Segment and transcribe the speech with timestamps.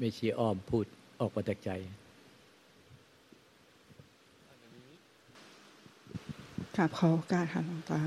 [0.00, 0.84] อยากให้ไม่ชี้อ้อมพูด
[1.20, 1.70] ออกมาจากใจ
[6.76, 8.00] กราบขอโอกาสค่ะหลวงตา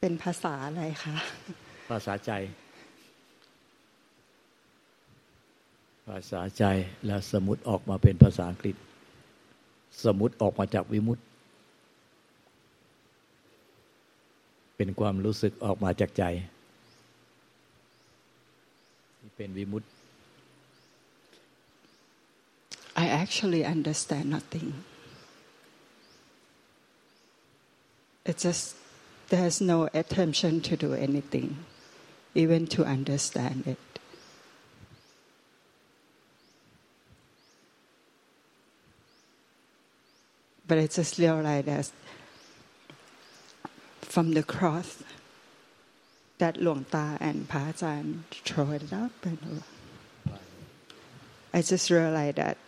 [0.00, 1.14] เป็นภาษาอะไรคะ
[1.90, 2.32] ภาษาใจ
[6.08, 6.64] ภาษาใจ
[7.06, 8.76] แล้วสมุติออกมาเป็นภาษาอังกฤษ
[10.04, 11.22] สมุติออกมาจากวิมุตติ
[14.76, 16.24] เป็นความรู้สึกออกมาจากใจ
[19.35, 19.87] เป็นวิมุตติ
[23.03, 24.67] I actually understand nothing.
[28.25, 28.75] It just
[29.29, 31.49] there's no attention to do anything,
[32.35, 33.77] even to understand it.
[40.67, 41.91] But I just realized that
[44.01, 45.01] from the cross
[46.38, 49.62] that Luang and Pa Chan throw it up and
[51.52, 52.58] I just realized that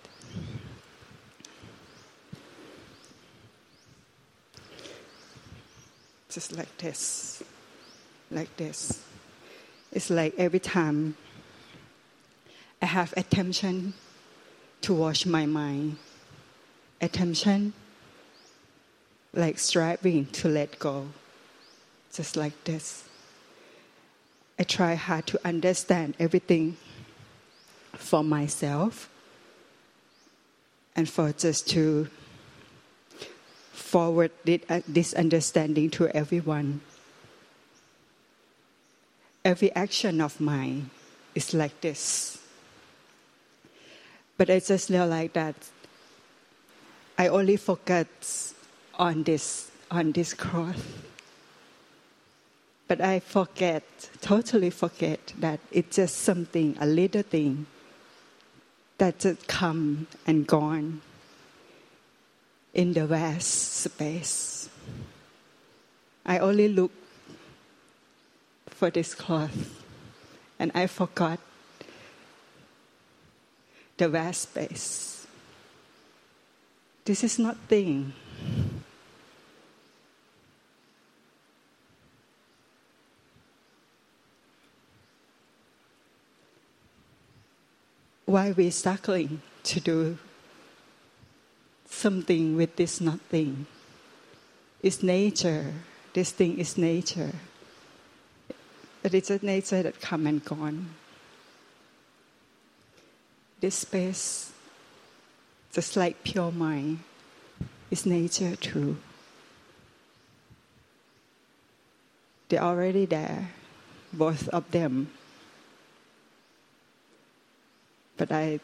[6.36, 7.42] just like this,
[8.30, 9.02] like this.
[9.90, 11.16] It's like every time
[12.82, 13.94] I have attention
[14.82, 15.96] to wash my mind,
[17.00, 17.72] attention
[19.32, 21.08] like striving to let go,
[22.12, 23.05] just like this.
[24.58, 26.76] I try hard to understand everything
[27.92, 29.10] for myself
[30.94, 32.08] and for just to
[33.72, 34.30] forward
[34.68, 36.80] uh, this understanding to everyone.
[39.44, 40.90] Every action of mine
[41.34, 42.38] is like this.
[44.38, 45.54] But I just realized that
[47.18, 48.54] I only focus
[48.98, 50.76] on this on this cross.
[52.88, 57.66] But I forget, totally forget that it's just something, a little thing
[58.98, 61.00] that just come and gone
[62.72, 64.68] in the vast space.
[66.24, 66.92] I only look
[68.68, 69.82] for this cloth
[70.58, 71.40] and I forgot
[73.96, 75.26] the vast space.
[77.04, 78.12] This is not thing.
[88.36, 90.18] Why we struggling to do
[91.88, 93.64] something with this nothing.
[94.82, 95.72] It's nature.
[96.12, 97.32] This thing is nature.
[99.02, 100.90] But it's a nature that come and gone.
[103.60, 104.52] This space,
[105.72, 106.98] just like pure mind,
[107.90, 108.98] is nature too.
[112.50, 113.48] They're already there,
[114.12, 115.08] both of them.
[118.16, 118.60] But I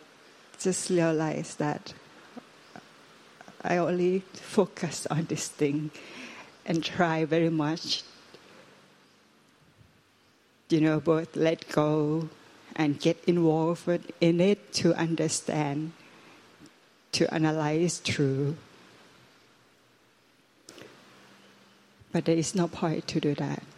[0.59, 1.93] just realized that
[3.63, 5.91] I only focus on this thing
[6.65, 8.03] and try very much,
[10.69, 12.29] you know, both let go
[12.75, 15.93] and get involved in it to understand,
[17.13, 18.57] to analyze through.
[22.11, 23.72] But there is no point to do that.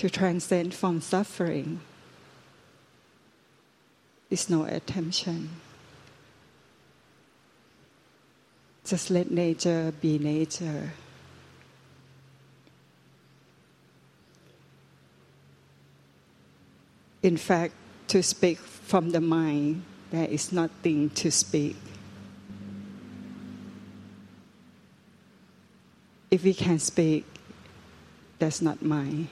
[0.00, 1.78] To transcend from suffering
[4.30, 5.50] is no attention.
[8.82, 10.92] Just let nature be nature.
[17.22, 17.74] In fact,
[18.08, 21.76] to speak from the mind, there is nothing to speak.
[26.30, 27.26] If we can speak,
[28.38, 29.28] that's not mind.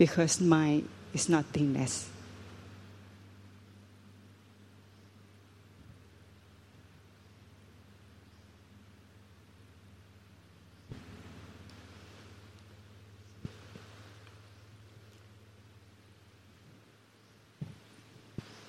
[0.00, 1.94] Because mind is nothingness.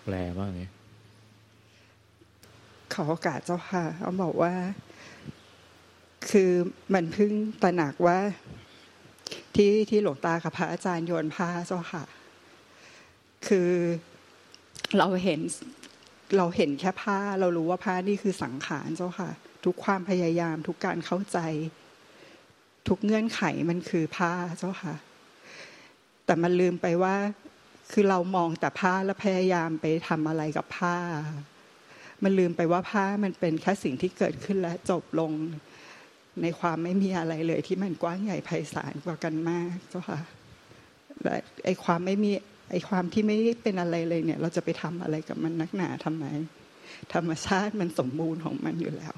[0.04, 0.62] แปลว่าไง
[2.94, 4.54] ขอโอกาสเจ้าค่ะเขาบอกว่า
[6.30, 6.52] คือ
[6.94, 7.32] มันเพิ่ง
[7.62, 8.20] ตระหนักว่า
[9.56, 12.04] ที่ที่หลวงตากับพระอาจารย์โยนผ้าเจ้าค่ะ
[13.48, 13.72] คือ
[14.98, 15.42] เราเห็น
[16.38, 19.30] เราเห็นแค่ผ้า เรารู้ว่าผ้านี่คือสังขารเจ้าค่ะ
[19.66, 21.40] ทุกความพยายามทุกการเข้าใจ
[22.88, 24.96] ทุกเงื่อนไขมันคือผ้าเจ้าค่ะ
[26.26, 27.16] แต่มันลืมไปว่า
[27.92, 30.98] คือเรามองแต่ผ้าแล้วพยายามไปทำอะไรกับผ้า
[32.24, 35.32] มันลืมไปว่าผ้ามันเป็นแค่สิ่งที่เกิดขึ้นและจบลง
[36.42, 40.20] ในความไม่มีอะไรเลย ที่มันกว้างใหญ่ไพศาลกว่ากันมากเจ้าค่ะ
[41.24, 41.36] และ
[41.66, 42.32] ไอความไม่มี
[42.72, 46.26] ไอความที่ไม่เป็นอะไรเลยเนี่ย เราจะไปทำอะไรกับมันนักหนาทำไม
[47.14, 49.16] ธรรมชาติมันสมบูรณ์ของมันอยู่แล้ว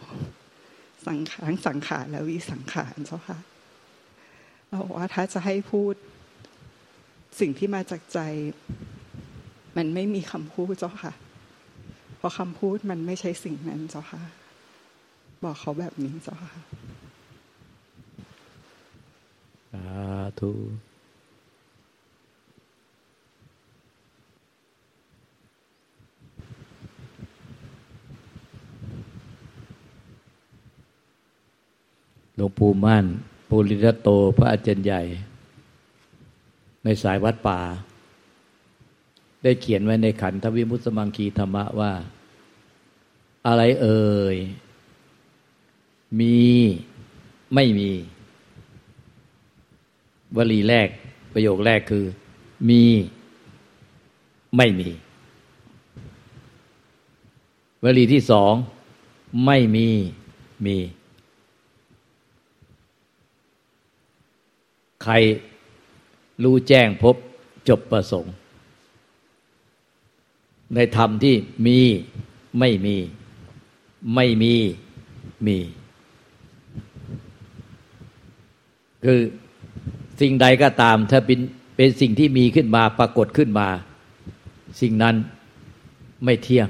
[1.07, 3.37] สังขารสังขารแล้ววิสังขารเจ้าค่ะ
[4.67, 5.93] เราบอกว่าถ้าจะให้พูด
[7.39, 8.19] สิ่งที่มาจากใจ
[9.77, 11.13] มันไม่มีคำพูดเจ้าค่ะ
[12.17, 14.21] เพราะคำพูดมันไม่ใช่สิ่งนั้นเจ้าค่ะ
[15.43, 19.83] บอกเขาแบบนี้เจ้าค่ะา
[20.39, 20.51] ธุ
[32.35, 33.05] หลวงปู่มั่น
[33.49, 35.01] ปุริรโตพระอาจารย์ใหญ่
[36.83, 37.59] ในสายวัดป่า
[39.43, 41.91] ได้เขียนไว้ในขันธวิมุตสมังคีธรรมะว่า
[43.47, 44.37] อะไรเอ่ย
[46.19, 46.37] มี
[47.53, 47.91] ไม่มี
[50.37, 50.87] วลีแรก
[51.33, 52.05] ประโยคแรกคือ
[52.69, 52.83] มี
[54.57, 54.89] ไม่มี
[57.83, 58.53] วลีที่สอง
[59.45, 59.87] ไม่มี
[60.65, 60.77] มี
[65.03, 65.13] ใคร
[66.43, 67.15] รู้แจ้งพบ
[67.69, 68.33] จบประสงค์
[70.75, 71.79] ในธรรมที่มี
[72.59, 72.97] ไม่มี
[74.15, 74.53] ไม่มี
[75.45, 75.57] มี
[79.03, 79.19] คือ
[80.21, 81.39] สิ่งใดก็ตาม ถ้าเป็น
[81.75, 83.67] เป็นสิ่งที่มีขึ้นมาปรากฏขึ้นมา
[84.81, 85.15] สิ่งนั้น
[86.23, 86.67] ไม่เที่ยง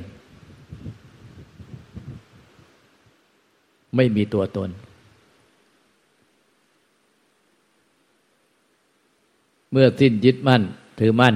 [3.95, 4.69] ไม่มีตัวตน
[9.71, 10.61] เมื่อสิ้นยึดมั่น
[10.99, 11.35] ถือมั่น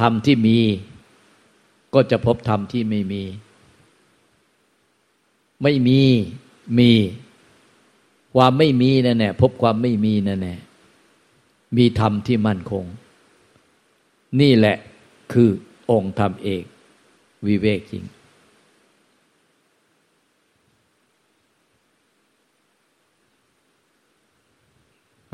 [0.00, 0.58] ธรรมที่มี
[1.94, 3.22] ก็จะพบธรรมที่ไม่มี
[5.62, 6.00] ไม่มี
[6.78, 6.90] มี
[8.36, 10.58] ความไม่มีนั่นแหละพบความไม่มีนั่นแหละ
[11.76, 12.84] มีธรรมที่มั่นคง
[14.40, 14.76] นี่แหละ
[15.32, 15.50] คือ
[15.90, 16.64] องค์ธรรมเอก
[17.46, 18.04] วิเวกจริง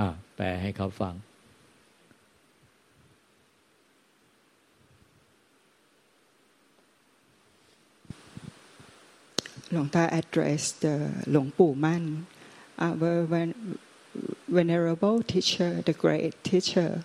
[0.00, 0.02] อ
[0.37, 1.14] แปลให้เขาฟัง
[9.70, 10.94] หลวงตา address the
[11.31, 12.04] หลวงปู่มั่น
[12.78, 13.54] Uh, our
[14.48, 17.04] venerable teacher the great teacher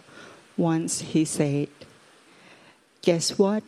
[0.58, 1.70] once he said
[3.02, 3.64] guess what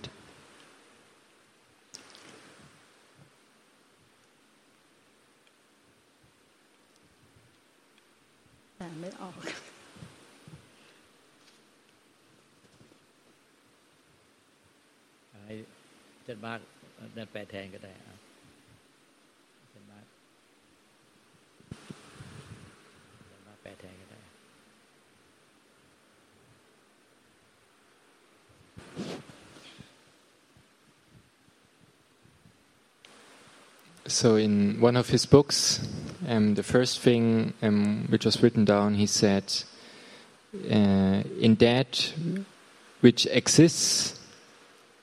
[34.20, 35.80] So, in one of his books,
[36.28, 39.46] um, the first thing um, which was written down, he said,
[40.54, 42.14] uh, In that
[43.00, 44.20] which exists,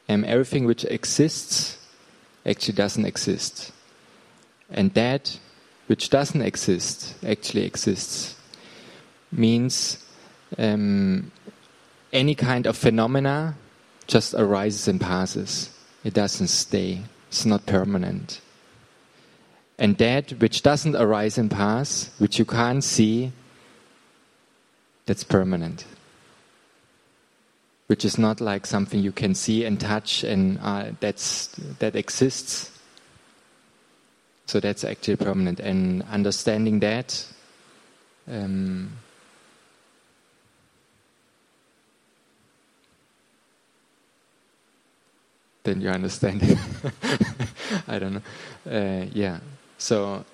[0.07, 1.79] um, everything which exists
[2.45, 3.73] actually doesn't exist.
[4.69, 5.39] And that
[5.87, 8.37] which doesn't exist actually exists.
[9.33, 10.05] Means
[10.59, 11.33] um,
[12.13, 13.57] any kind of phenomena
[14.07, 15.71] just arises and passes.
[16.05, 17.05] It doesn't stay.
[17.29, 18.43] It's not permanent.
[19.79, 23.33] And that which doesn't arise and pass, which you can't see,
[25.05, 25.85] that's permanent.
[27.87, 32.71] Which is not like something you can see and touch and uh, that's, that exists.
[34.47, 35.61] So that's actually permanent.
[35.61, 37.27] And understanding that,
[38.29, 38.93] um,
[45.65, 46.59] then you understand it.
[47.89, 48.23] I don't know.
[48.69, 49.39] Uh, yeah.
[49.79, 50.25] So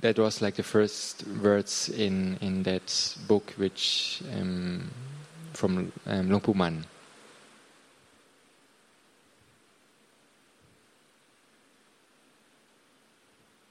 [0.00, 4.90] that was like the first words in, in that book, which um,
[5.52, 6.84] from um, Man.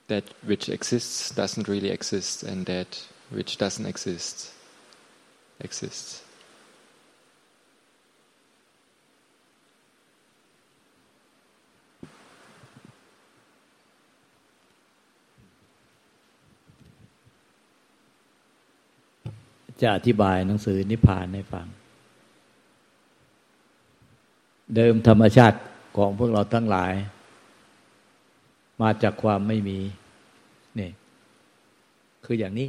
[0.08, 4.52] That which exists doesn't really exist, and that which doesn't exist
[5.60, 6.25] exists.
[19.82, 21.67] จะอธิบายหนังสือนิพพานให้ฟัง
[24.75, 25.60] เดิมธรรมชาติ
[25.98, 26.94] ของพวกเราทั้งหลาย
[28.82, 29.79] มาจากความไม่มี
[30.79, 30.89] นี่
[32.25, 32.67] คืออย่างนี้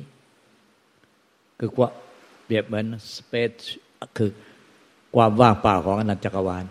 [1.58, 1.90] คือว่า
[2.44, 2.86] เปรียบเหมือน
[3.16, 3.50] สเปซ
[4.18, 4.30] คือ
[5.16, 6.64] ความว่างเปล่าของอนันตจักรวาล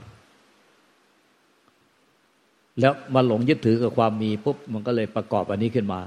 [2.79, 5.99] แล้วมาหลงยึดถือกับความมีปุ๊บมันก็เลยประกอบอันนี้ขึ้นมา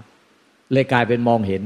[0.72, 1.62] เลยกลายเป็นมองเห็น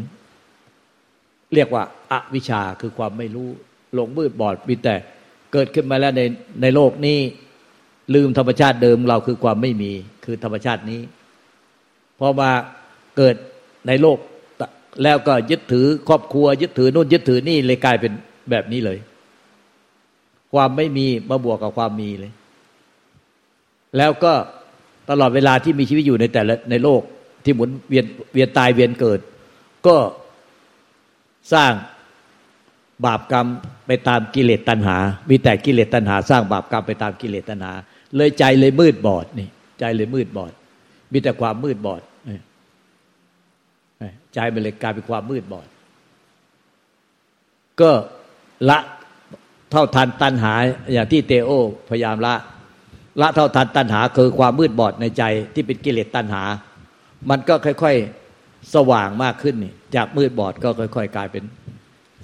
[1.54, 3.48] เรียกว่าอาวิชชาคือความไม่รู้
[3.94, 4.94] หลงมืดบอดมีแต่
[5.52, 6.22] เกิดขึ้นมาแล้วใน
[6.62, 7.18] ในโลกนี้
[8.14, 9.92] ลืมธรรมชาติเดิมเราคือความไม่มี
[10.24, 11.00] คือธรรมชาตินี้
[12.18, 12.50] พอมา
[13.16, 13.36] เกิด
[13.86, 14.18] ในโลก
[15.02, 18.12] แล้วก็ยึดถือครอบครัว ยึดถือนู่นยึดถือนี่เลยกลายเป็น
[18.50, 18.98] แบบนี้เลย
[20.54, 22.32] ความไม่มีมาบวกกับความมีเลย
[23.96, 24.32] แล้วก็
[25.10, 27.02] ตลอดเวลาที่มีชีวิตอยู่ในแต่ละในโลก
[27.44, 29.20] ที่หมุนเวียนเวียนตายเวียนเกิด
[29.86, 29.96] ก็
[31.52, 31.72] สร้าง
[33.06, 33.46] บาปกรรม
[33.86, 34.96] ไปตามกิเลสตัณหา
[35.28, 37.72] มีแต่กิเลสตัณหา สร้างบาปกรรมไปตามกิเลสตัณหา
[38.16, 39.48] เลยใจเลยมืดบอดนี่
[39.80, 40.52] ใจเลยมืดบอด
[41.12, 42.02] มีแต่ความมืดบอด
[44.34, 45.66] ใจมันเลยกลายเป็นความมืดบอด
[47.80, 47.90] ก็
[48.70, 48.78] ละ
[49.70, 50.52] เท่าทันตัณหา
[50.92, 51.50] อย่างที่เตโอ
[51.90, 52.34] พยายามละ
[53.20, 56.42] ละเท่าทันตัณหาคือความมืดบอดในใจที่เป็นกิเลสตัณหา
[57.30, 58.21] มันก็ค่อย ๆ
[58.74, 61.44] สว่างมากขึ้นนี่จากมืดบอดก็ค่อย ๆ กลายเป็น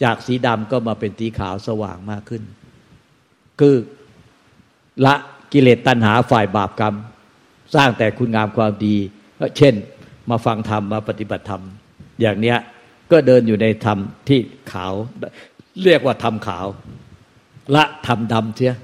[0.03, 2.43] จากสีดำก็มาเป็นสีขาวสว่างมากขึ้น
[3.61, 3.77] คือ
[5.07, 5.15] ละ
[5.53, 6.95] กิเลสตัณหาฝ่ายบาปกรรม
[7.75, 8.97] สร้างแต่คุณงามความดี
[9.57, 9.75] เช่น
[10.31, 11.63] มาฟังธรรมมาปฏิบัติธรรม
[12.21, 12.59] อย่างเนี้ย
[13.11, 14.41] ก็เดินอยู่ในธรรมที่
[14.73, 14.93] ขาว
[15.85, 16.67] เรียกว่าธรรมขาว
[17.75, 18.75] ละธรรมดำเชีย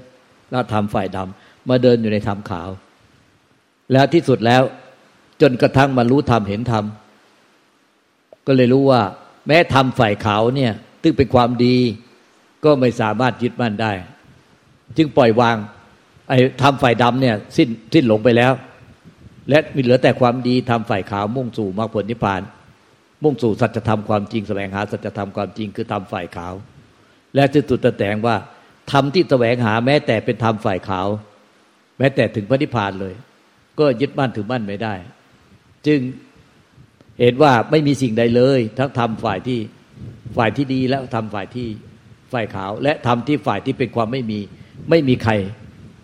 [0.53, 2.69] ละธรรมฝ่ายดำมาเดินอยู่ในธรรมขาว
[3.91, 4.63] แล้วที่สุดแล้ว
[5.41, 6.83] จนกระทั่งมารู้ธรรมเห็นธรรม
[8.47, 9.01] ก็เลยรู้ว่า
[9.47, 10.71] แม้ธรรมฝ่ายขาวเนี่ย
[11.03, 11.75] ซึ่งเป็นความดี
[12.65, 13.91] ก็ไม่สามารถยึดมั่นได้
[14.97, 15.55] จึงปล่อยวาง
[16.29, 18.51] ไอ้ทำฝ่ายดำเนี่ยสิ้นสิ้นหลงไปแล้ว
[19.49, 22.41] และมีเหลือแต่ความดีทำฝ่ายขาวมุ่งสู่มรรคผลนิพพาน
[23.23, 26.53] มุ่งสู่สัจธรรมความจริงแสวงหาสัจธรรมความจริงคือทำฝ่ายขาว
[27.35, 28.35] และจะตุดตะแตงว่า
[28.91, 31.07] ทำที่แสวงหาแม้แต่เป็นธรรมฝ่ายขาว
[31.97, 33.13] แม้แต่ถึงพระนิพพานเลย
[33.79, 34.93] ก็ยึดมั่นถือมั่นไม่ได้
[35.87, 35.99] จึง
[37.19, 39.59] เห็นว่าไม่มีสิ่งใดเลย ทั้งทำฝ่ายที่
[40.37, 41.67] ฝ่ายที่ดีแล้วทำฝ่ายที่
[42.33, 44.39] ฝ่ายขาว และทำที่ฝ่ายที่เป็นความไม่มี
[44.89, 45.33] ไม่มีใคร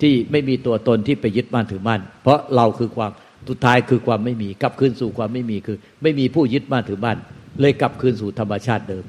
[0.02, 3.12] ที่ไม่มีตัวตนที่ไปยึดมั่นถือมั่น เพราะเราคือความ
[3.50, 7.18] สุดท้ายคือความไม่มีกลับคืนสู่ความไม่มีคือ ไม่มีผู้ยึดมั่นถือมั่น
[7.62, 9.06] เลยกลับคืนสู่ธรรมชาติเดิม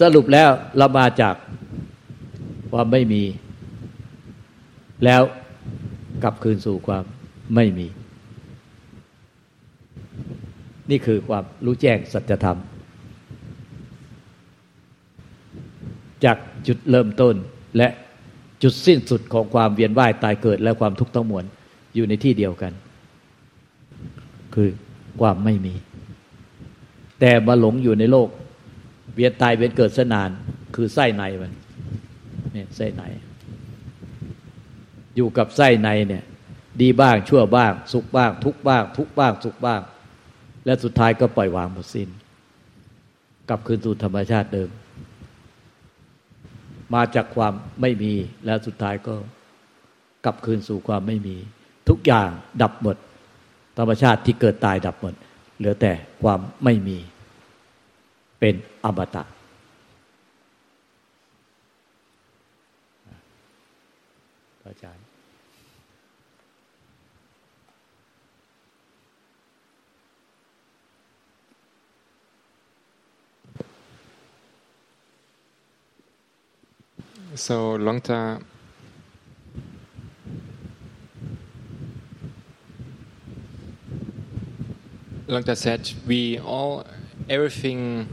[0.00, 1.34] สรุปแล้วเรามาจาก
[2.72, 3.22] ความไม่มี
[5.04, 5.22] แล้ว
[6.22, 7.04] กลับคืนสู่ความ
[7.54, 7.86] ไม่มี
[10.90, 12.58] นี่คือความรู้แจ้งสัจธรรม
[16.24, 17.34] จากจุดเริ่มต้น
[17.76, 17.88] และ
[18.62, 21.44] จุดสิ้นสุดของความเวียนว่ายตายเกิด และความทุกข์ทั้งมวล
[21.94, 22.72] อยู่ในที่เดียวกัน
[24.54, 24.70] คือ
[25.20, 25.74] ความไม่มี
[27.20, 28.28] แต่มาหลงอยู่ในโลก
[29.14, 30.30] เวียนตายเวียนเกิดสนาน
[30.74, 31.52] คือไส้ในมัน
[32.52, 33.02] เนี่ยไส้ใน
[35.16, 36.24] อยู่กับไส้ในเนี่ย
[36.80, 39.80] ดีบ้างชั่วบ้าง สุขบ้าง ทุกบ้าง ทุกบ้าง สุขบ้าง
[40.64, 42.08] และสุดท้ายก็ปล่อยวางหมดสิน้น
[43.48, 44.70] กลับคืนสู่ธรรมชาติเดิม
[46.94, 48.12] มาจากความไม่มี
[48.44, 49.14] และสุดท้ายก็
[50.24, 51.36] กลับคืนสู่ความไม่มี
[51.88, 52.28] ทุกอย่าง
[52.62, 52.96] ดับหมด
[53.78, 55.14] ธรรมชาติที่เกิดตายดับหมด
[55.58, 55.92] เหลือแต่
[56.22, 56.98] ความไม่มี
[58.40, 58.54] เป็น
[58.84, 59.22] อมตะ
[77.34, 78.42] So Longta
[85.28, 86.84] Longta said we all
[87.30, 88.06] everything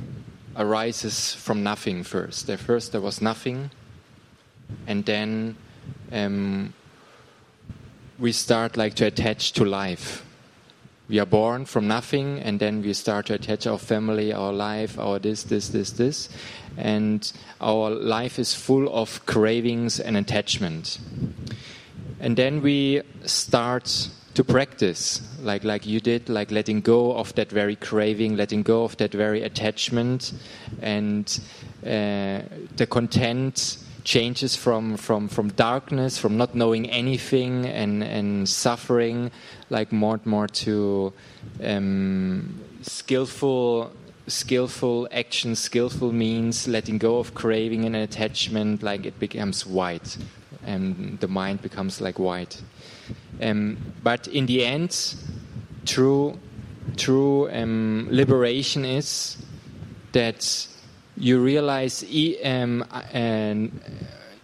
[0.55, 2.49] arises from nothing first.
[2.49, 3.71] At first there was nothing,
[4.87, 5.57] and then
[6.13, 6.73] um,
[8.17, 10.23] we start like to attach to life
[11.09, 14.97] we are born from nothing and then we start to attach our family our life
[14.99, 16.29] our this this this this.
[16.77, 20.99] And our life is full of cravings and attachment.
[22.19, 27.51] And then we start to practice like like you did like letting go of that
[27.51, 30.31] very craving letting go of that very attachment
[30.81, 31.41] and
[31.83, 32.41] uh,
[32.77, 39.31] the content changes from, from, from darkness, from not knowing anything and, and suffering,
[39.69, 41.13] like more and more to
[41.63, 43.91] um, skillful
[44.27, 50.17] skillful action, skillful means, letting go of craving and attachment, like it becomes white,
[50.63, 52.61] and the mind becomes like white.
[53.41, 55.15] Um, but in the end,
[55.85, 56.37] through
[56.97, 59.37] true um, liberation is
[60.11, 60.67] that
[61.19, 63.79] you realize e- um, and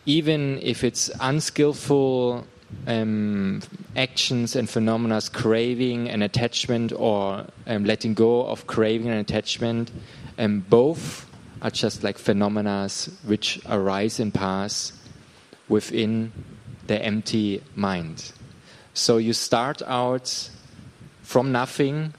[0.05, 2.45] even if it's unskillful
[2.87, 3.61] um,
[3.95, 9.91] actions and phenomena, craving and attachment, or um, letting go of craving and attachment,
[10.37, 11.27] um, both
[11.61, 12.89] are just like phenomena
[13.25, 14.91] which arise and pass
[15.69, 16.31] within
[16.87, 18.31] the empty mind.
[18.93, 20.49] So you start out
[21.23, 22.13] from nothing,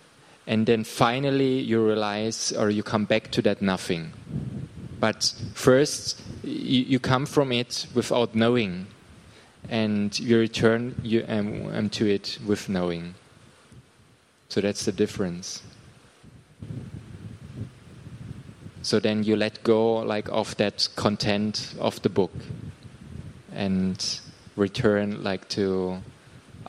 [0.46, 4.12] and then finally you realize or you come back to that nothing.
[5.00, 8.86] But first, you, you come from it without knowing,
[9.68, 13.14] and you return you, um, um, to it with knowing.
[14.48, 15.62] So that's the difference.
[18.82, 22.30] So then you let go like of that content of the book
[23.52, 24.20] and
[24.54, 25.98] return like to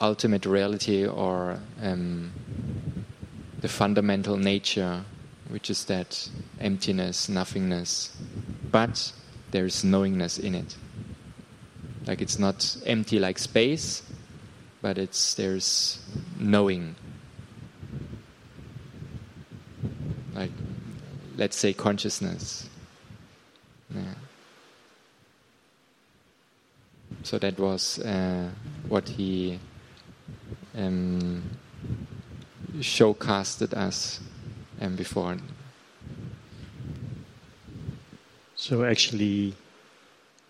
[0.02, 2.32] ultimate reality or um,
[3.68, 5.04] the fundamental nature,
[5.50, 6.30] which is that
[6.62, 8.16] emptiness, nothingness.
[8.72, 9.12] But
[9.52, 10.78] there's knowingness in it.
[12.06, 14.04] Like it's not empty like space,
[14.82, 16.00] but it's there's
[16.40, 16.96] knowing.
[20.34, 20.52] Like
[21.36, 22.70] let's say consciousness.
[23.94, 24.14] Yeah.
[27.24, 28.50] So that was uh,
[28.88, 29.60] what he
[30.78, 31.44] um,
[32.80, 34.20] showcasted us
[34.82, 35.38] um, before.
[38.56, 39.56] So actually,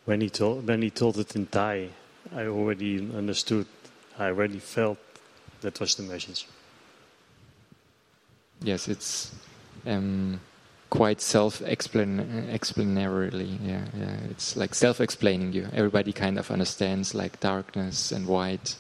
[0.06, 1.90] when he told when he told it in Thai,
[2.34, 3.68] I already understood.
[4.18, 4.98] I already felt
[5.62, 6.48] that was the message.
[8.62, 9.32] Yes, it's
[9.86, 10.40] um,
[10.90, 13.60] quite self-explanatory.
[13.62, 15.54] Yeah, yeah, it's like self-explaining.
[15.54, 18.76] You everybody kind of understands like darkness and white,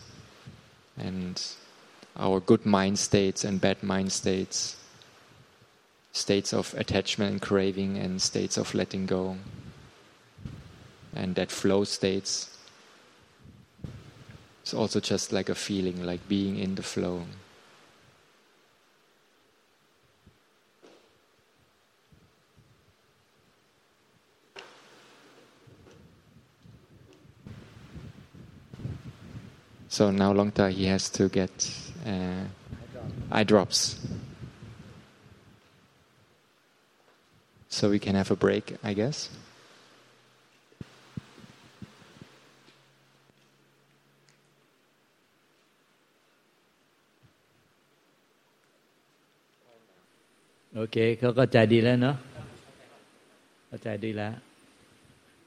[0.97, 1.39] and
[2.17, 4.75] our good mind states and bad mind states,
[6.11, 9.37] states of attachment and craving, and states of letting go,
[11.15, 12.57] and that flow states.
[14.63, 17.23] It's also just like a feeling, like being in the flow.
[29.89, 31.71] So now Longta he has to get
[32.07, 32.43] uh,
[33.31, 33.99] eye drops.
[37.69, 39.29] So we can have a break, I guess.
[50.81, 52.15] o เคเขาก็ใจดีแล้วเนาะ
[53.67, 54.33] เข้าใจดีแล้ว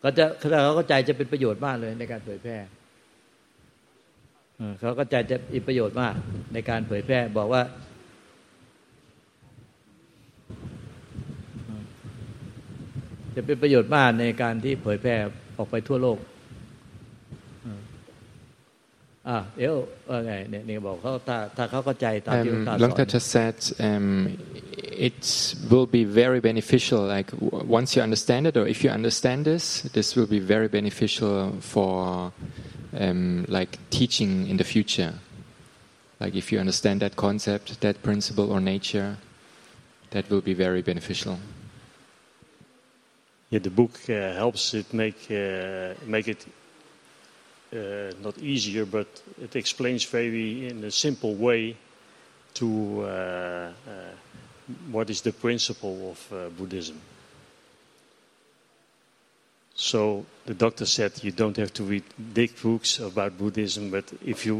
[0.02, 2.56] ก็จะเขาเข้าใจจะเป็นประโยชน์มากเลยในการเผยแพร่
[4.80, 6.14] เขาก็ใจจะมีประโยชน์มาก
[6.52, 7.62] ในการเผยแพร่บอกว่า
[13.36, 15.14] จะเป็นประโยชน์มากในการที่เผยแพร่
[15.58, 16.18] ออกไปทั่วโลก
[19.28, 19.76] อ่าเอว
[20.08, 23.56] ว่าไงเนี่ยนี่บอกเขาถ้าถ้าเขาเข้าใจตามที่หลวงตาสอน Longta just said
[23.88, 24.06] um,
[25.08, 25.20] it
[25.70, 27.00] will be very beneficial.
[27.16, 27.28] Like
[27.78, 29.64] once you understand it, or if you understand this,
[29.96, 31.34] this will be very beneficial
[31.72, 31.92] for
[32.98, 35.14] um, like teaching in the future.
[36.20, 39.16] Like if you understand that concept, that principle or nature,
[40.10, 41.38] that will be very beneficial.
[43.50, 46.46] Yeah, the book uh, helps it make uh, make it
[47.72, 49.06] uh, not easier, but
[49.40, 51.76] it explains very in a simple way
[52.54, 53.72] to uh, uh,
[54.90, 57.00] what is the principle of uh, Buddhism.
[59.79, 64.45] So the doctor said you don't have to read big books about Buddhism, but if
[64.45, 64.55] you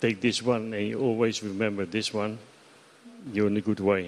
[0.00, 2.38] take this one and you always remember this one,
[3.32, 4.04] you're in a good way.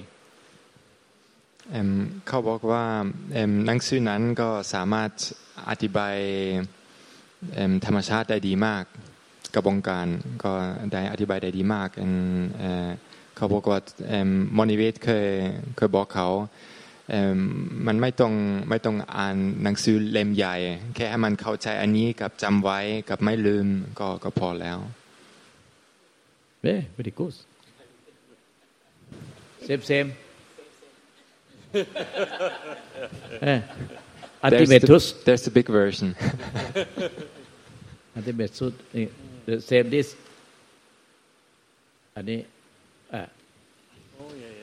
[1.70, 1.90] เอิ่ม
[2.28, 2.84] เขาบอกว่า
[3.32, 5.10] เอิ่มหนังสือนั้นก็สามารถ
[5.70, 6.16] อธิบาย
[7.54, 8.84] เอิ่มธรรมชาติได้ดีมาก
[9.54, 10.06] กระบวนการ
[10.44, 10.52] ก็
[10.92, 12.14] ได้อธิบายได้ดีมากเอิ่ม
[12.58, 12.88] เอ่อ
[13.36, 15.28] เขาบอกว่าเอิ่มมอนิเวตเคย
[15.76, 16.46] เคยบอกเขาเอิ่
[17.35, 17.37] ม
[17.87, 18.33] มันไม่ต้อง
[18.69, 20.55] ไม่ต้องอ่านหนังสือเล่มใหญ่
[20.95, 23.67] แค่ให้มันเข้าใจอันนี้กับจำไว้กับไม่ลืม
[23.99, 24.79] ก็ก็พอแล้ว
[26.63, 27.35] Yeah, very good.
[29.67, 30.09] Same, same.
[33.41, 33.59] eh,
[34.49, 36.09] There's ultimate the, truth, there's the big version
[38.17, 38.77] ultimate truth.
[38.95, 39.07] eh,
[39.45, 40.07] the Same this.
[42.15, 42.56] อันนี้อะ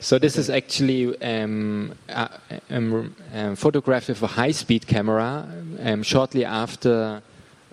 [0.03, 2.29] So this is actually um, a
[2.69, 5.45] um, um, photographed with a high-speed camera
[5.82, 7.21] um, shortly after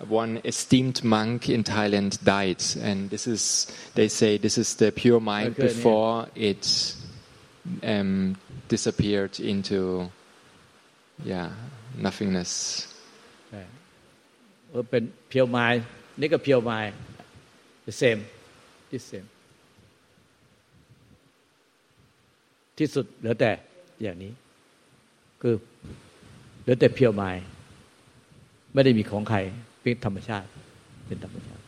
[0.07, 5.19] one esteemed monk in Thailand died, and this is they say this is the pure
[5.19, 5.67] mind Okay, yeah.
[5.69, 6.95] before it
[7.83, 8.35] um,
[8.67, 10.11] disappeared into
[11.23, 11.49] yeah
[11.97, 12.87] nothingness.
[13.49, 13.61] ใช่
[14.69, 15.65] เออเป็นเพียวไม้
[16.21, 16.79] นี่ก็เพียวไม้
[17.87, 18.21] the same
[18.91, 19.27] the same
[22.78, 23.50] ที่สุดเหลือแต่
[24.02, 24.32] อย่างนี้
[25.42, 25.54] คือ
[26.62, 27.30] เหลือแต่เพียวไม้
[28.74, 29.38] ไม่ได้มีของใคร
[29.80, 30.48] เป็นธรรมชาติ
[31.06, 31.60] เป็นธรรมชาติ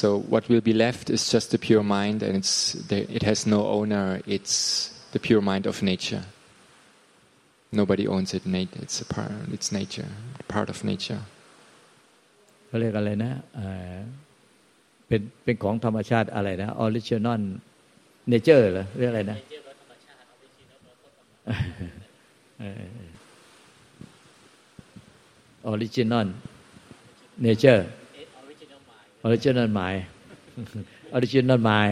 [0.00, 3.44] So what will be left is just the pure mind, and it's the, it has
[3.44, 4.20] no owner.
[4.24, 4.54] It's
[5.14, 6.22] the pure mind of nature.
[7.72, 8.46] Nobody owns it.
[8.46, 9.32] Nat- It's a part.
[9.52, 10.10] It's nature,
[10.54, 11.22] part of nature.
[12.66, 13.94] เขาเรียกอะไรนะเอ่อ
[15.08, 17.42] เป็นเป็นของธรรมชาติอะไรนะออริจินอล
[18.28, 19.38] เนเจอร์เหรอเรียกอะไรนะ
[25.66, 26.28] ออริจินอล
[27.42, 27.86] เนเจอร์
[29.24, 29.94] ออริจินอลหมาย
[31.12, 31.88] ออริจินอลหมาย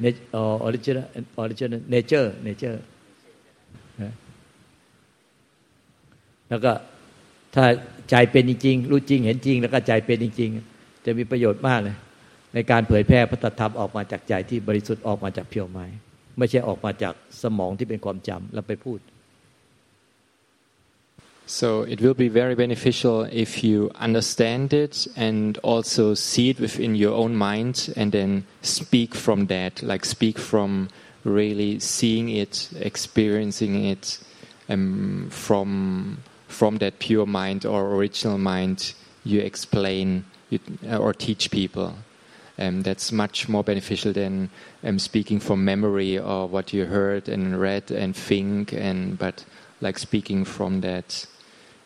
[0.00, 1.04] เนออริจินอล
[1.38, 2.82] ออริจินอลเนเจอร์เนเจอร์
[6.48, 6.72] แล้วก็
[7.54, 7.64] ถ้า
[8.10, 11.96] ใจเป็นจริงๆรู้จริงเห็นจริง แล้วก็ใจเป็นจริงๆจะมีประโยชน์มากเลย
[12.54, 15.86] ในการเผยแพร่พระธรรมออกมาจากใจที่บริสุทธิ์ออกมาจากเพียวไม้
[16.39, 18.99] ไม่ใช่ออกมาจากสมองที่เป็นความจำแล้วไปพูด
[21.47, 26.95] So it will be very beneficial if you understand it and also see it within
[26.95, 30.89] your own mind and then speak from that, like speak from
[31.23, 34.17] really seeing it, experiencing it
[34.69, 35.69] um, from
[36.47, 40.59] from that pure mind or original mind you explain you,
[40.97, 41.95] or teach people.
[42.60, 44.50] Um, that's much more beneficial than
[44.84, 49.46] um, speaking from memory or what you heard and read and think and but
[49.80, 51.24] like speaking from that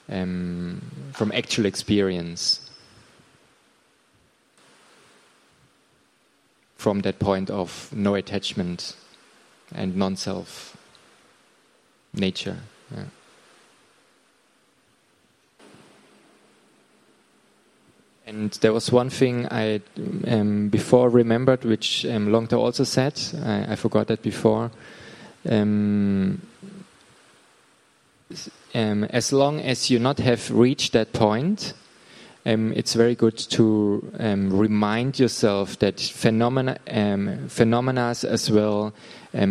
[0.08, 0.82] um,
[1.12, 2.68] from actual experience
[6.76, 8.96] from that point of no attachment
[9.72, 10.76] and non-self
[12.14, 12.58] nature
[12.96, 13.04] yeah.
[18.26, 19.82] And there was one thing I
[20.26, 23.20] um, before remembered, which um, Longta also said.
[23.44, 24.70] I, I forgot that before.
[25.46, 26.40] Um,
[28.74, 31.74] um, as long as you not have reached that point,
[32.46, 36.78] um, it's very good to um, remind yourself that phenomena,
[37.48, 38.94] phenomena as well,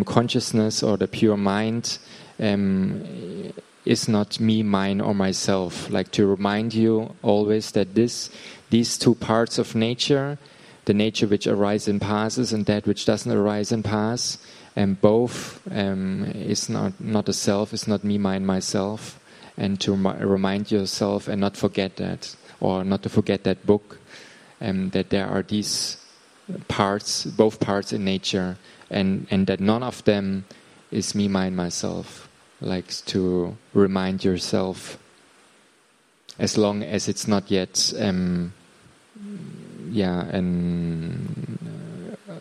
[0.05, 1.99] consciousness or the pure mind,
[3.85, 5.89] is not me, mine, or myself.
[5.89, 8.29] Like to remind you always that this,
[8.69, 10.37] these two parts of nature,
[10.85, 14.37] the nature which arises and passes, and that which doesn't arise and pass,
[14.75, 19.19] and both um, is not not a self, is not me, mine, myself,
[19.57, 23.99] and to remi- remind yourself and not forget that, or not to forget that book,
[24.61, 25.97] um, that there are these
[26.67, 28.57] parts, both parts in nature,
[28.89, 30.45] and and that none of them
[30.89, 32.29] is me, mine, myself
[32.63, 34.97] likes to remind yourself
[36.39, 38.53] as long as it's not yet um,
[39.89, 41.59] yeah and
[42.29, 42.39] uh,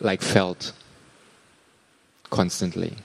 [0.00, 0.72] like felt
[2.34, 2.96] constantly.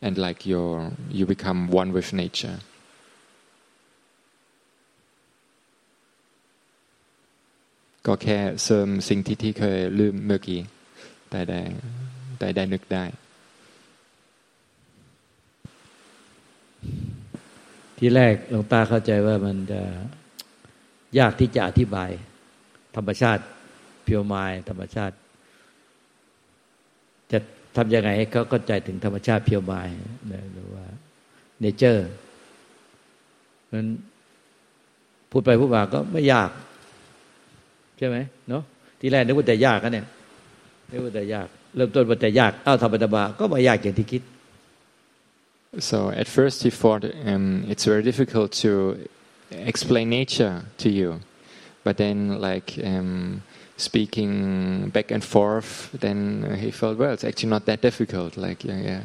[0.00, 2.60] And like you're, you become one with nature.
[8.04, 8.16] Go
[8.56, 9.90] some sing titi ke
[17.98, 19.82] ที่แรกหลวงตาเข้าใจว่ามันจะ
[21.18, 22.10] ยากที่จะอธิบาย
[22.96, 23.42] ธรรมชาติ
[24.04, 25.14] เพียวไม้ธรรมชาติ
[27.32, 27.38] จะ
[27.76, 29.80] ทำยังไงให้เขาเข้าใจถึงธรรมชาติเพียวม้
[30.32, 30.84] นะหรือว่า
[31.60, 32.08] เนเจอร์
[33.72, 33.86] นั้น
[35.30, 36.50] พูดไปพูดมาก็ไม่ยาก
[37.98, 38.16] ใช่ไหม
[38.48, 38.62] เนาะ
[39.00, 40.06] ที่แรกนึกว่าแต่ยากกันเนี่ย
[40.90, 44.22] นึกว่าแต่ยาก เริ่มต้นว่าแต่ยากเอ้าทำไปทำมาก็ไม่ยากอย่างที่คิด
[45.78, 49.08] So at first he thought um, it's very difficult to
[49.50, 51.20] explain nature to you,
[51.84, 53.42] but then like um,
[53.76, 58.36] speaking back and forth, then he felt well, it's actually not that difficult.
[58.38, 59.02] Like yeah, yeah.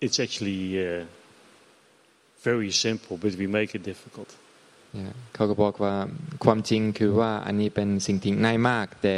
[0.00, 1.04] It's actually uh,
[2.40, 4.34] very simple, but we make it difficult.
[4.98, 5.12] Yeah.
[5.34, 5.94] เขาก็บอกว่า
[6.44, 9.16] ความจริงคือว่าอันนี้เป็นสิ่งที่ง่ายมาก แต่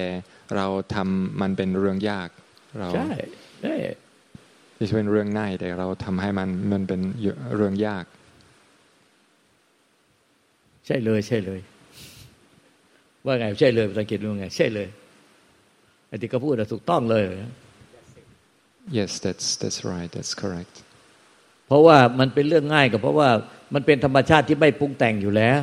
[0.57, 2.29] เราทำมันเป็นเรื่องยาก
[2.79, 3.11] เราใช่
[3.62, 3.75] ใช่
[4.77, 7.01] ที่เป็นเรื่องง่ายแต่เราทำให้มันมันเป็น
[7.57, 8.05] เรื่องยาก
[10.87, 11.61] ใช่เลยใช่เลย
[13.25, 14.88] ว่าไงใช่เลยภาษาอังกฤษรู้ไง ใช่เลย
[16.09, 17.25] ไอ้ที่เขาพูดน่ะถูกต้องเลย
[18.99, 20.75] yes that's that's right that's correct
[21.70, 23.28] เพราะว่ามันเป็นเรื่องง่ายก็เพราะว่า
[23.74, 25.61] มันเป็นธรรมชาติที่ไม่ปรุงแต่งอยู่แล้ว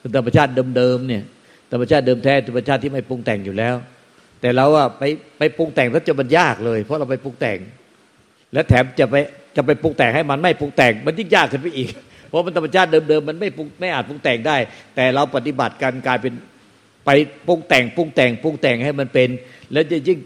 [0.00, 1.22] เป็นธรรมชาติเดิมๆเนี่ย
[1.72, 3.74] ธรรมชาติเดิมแท้ธรรมชาติที่ไม่ปรุงแต่งอยู่แล้ว
[4.40, 5.02] แต่เราอะไป
[5.38, 7.58] ไปปรุงแต่งแล้วจะมันยากเลย เพราะเราไปปรุงแต่ง
[8.52, 9.16] และแถมจะไป
[9.56, 11.90] จะไปปรุงแต่งให้มันไม่ปรุงแต่ง มันยิ่งยากขึ้นไปอีก
[12.28, 14.56] เพราะมันธรรมชาติเดิมๆมันไม่ปรุงไม่อาจปรุงแต่งได้
[14.96, 16.32] แต่เราปฏิบัติกันกลายเป็น
[17.06, 17.10] ไป
[17.46, 19.28] ปรุงแต่งปรุงแต่งปรุงแต่งให้มันเป็น
[19.72, 20.18] แล้วจะยิ่ง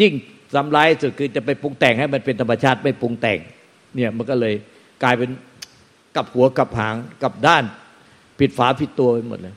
[0.00, 0.12] ยิ่ง
[0.54, 3.38] ทำร้ายสุดคือจะไปปรุงแต่งให้มันเป็นธรรมชาติไม่ปรุงแต่ง
[3.95, 4.55] เนี่ยมันก็เลย
[5.03, 5.29] กลายเป็น
[6.15, 7.63] กับหัวกับหางกับด้าน
[8.39, 9.55] ผิดฝาผิดตัวไปหมดเลย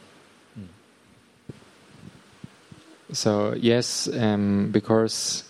[3.14, 5.44] So yes, um, because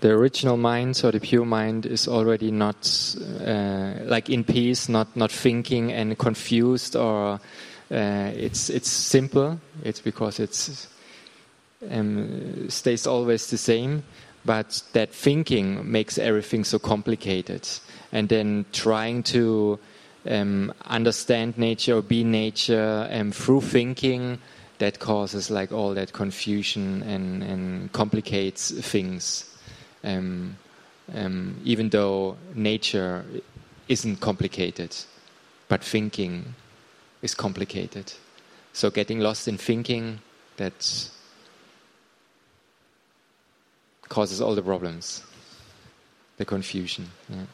[0.00, 2.88] the original mind, so the pure mind, is already not
[3.44, 7.40] uh, like in peace, not not thinking and confused, or
[7.90, 9.60] uh, it's it's simple.
[9.82, 10.86] It's because it's
[11.90, 14.04] um, stays always the same.
[14.44, 17.68] But that thinking makes everything so complicated,
[18.11, 19.79] and then trying to
[20.29, 24.39] um, understand nature or be nature um, through thinking
[24.79, 29.45] that causes like all that confusion and, and complicates things.
[30.03, 30.57] Um,
[31.13, 33.23] um, even though nature
[33.87, 34.95] isn't complicated,
[35.67, 36.55] but thinking
[37.21, 38.13] is complicated.
[38.73, 40.19] So getting lost in thinking
[40.57, 41.09] that
[44.09, 45.23] causes all the problems,
[46.37, 47.09] the confusion.
[47.29, 47.45] Yeah.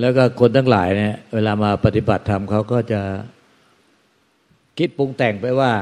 [0.00, 3.00] แล้วก็คนทั้งหลายเนี่ย เวลามาปฏิบัติธรรมเขาก็จะ
[4.78, 5.72] คิดปรุงแต่งไปว่า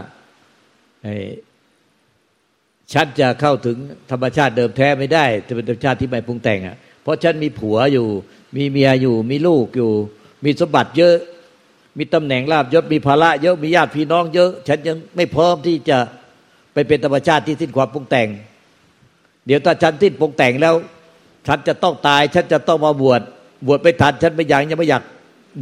[2.92, 3.76] ฉันจะเข้าถึง
[4.10, 8.08] ธรรมชาติเดิมแท้ไม่ได้จะเป็นธรรมชาติที่ไม่ปรุงแต่งอะ เพราะฉันมีผัวอยู่
[8.56, 9.92] มีเมียอยู่ มีลูกอยู่
[10.44, 11.16] มีสมบัติเยอะ
[11.98, 15.98] มีตำแหน่งลาบยศมีภาระเยอะมีญาติพี่น้องเยอะ ฉันยังไม่พร้อมที่จะ
[16.74, 18.28] ไปเป็นธรรมชาติที่สิ้นความปรุงแต่ง
[19.46, 20.74] เดี๋ยวถ้าฉันสิ้นปรุงแต่งแล้ว
[21.48, 23.22] ฉันจะต้องตาย ฉันจะต้องมาบวช
[23.66, 25.02] บวชไม่ทันฉันไม่อยากยังไม่อยาก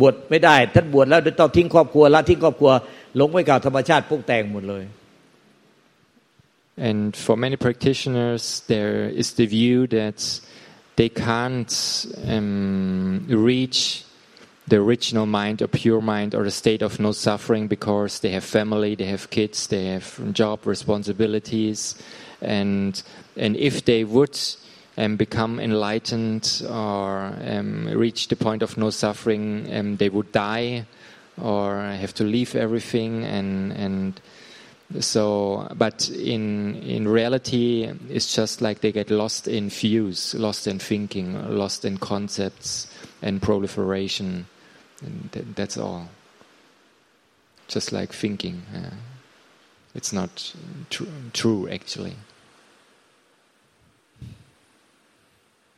[0.01, 2.73] บวชไม่ได้ ท่านบวชแล้วต้องทิ้งครอบครัวละทิ้งครอบครัว
[3.17, 4.85] หลงไปกับธรรมชาติปรุงแต่งหมดเลย
[6.89, 10.41] And for many practitioners, there is the view that
[10.97, 11.73] they can't
[12.27, 14.05] um, reach
[14.69, 18.45] the original mind or pure mind or the state of no suffering because they have
[18.45, 21.95] family, they have kids, they have job responsibilities,
[22.41, 23.03] and
[23.37, 24.39] and if they would
[24.97, 30.87] um, become enlightened or um, reach the point of no suffering, um, they would die
[31.41, 34.21] or have to leave everything and and
[35.01, 40.79] so, but in in reality, it's just like they get lost in views, lost in
[40.79, 44.47] thinking, lost in concepts and proliferation.
[45.01, 46.09] And th that's all.
[47.69, 48.63] Just like thinking.
[48.75, 48.95] Uh,
[49.95, 50.55] it's not
[50.91, 52.17] tr true, actually.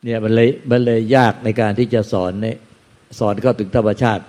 [0.04, 2.48] เนี่ยมันเลยมันเลยยากในการที่จะสอนใน
[3.20, 4.24] สอนเข้าถึงธรรมชาติ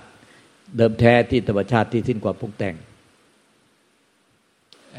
[0.76, 2.76] เดิมแท้ที่ธรรมชาติที่สิ้นความพุงแต่ง